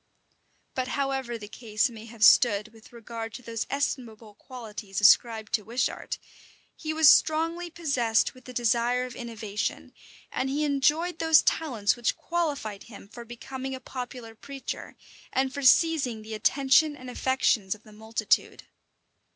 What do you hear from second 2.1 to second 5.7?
stood with regard to those estimable qualities ascribed to